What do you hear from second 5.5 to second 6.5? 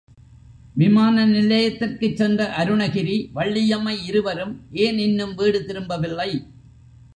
திரும்பவில்லை?